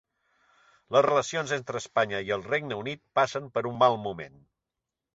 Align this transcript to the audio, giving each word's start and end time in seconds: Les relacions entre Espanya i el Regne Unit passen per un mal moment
Les 0.95 1.05
relacions 1.07 1.53
entre 1.59 1.79
Espanya 1.83 2.23
i 2.31 2.35
el 2.39 2.49
Regne 2.55 2.81
Unit 2.87 3.05
passen 3.21 3.55
per 3.59 3.67
un 3.75 3.81
mal 3.87 4.03
moment 4.11 4.45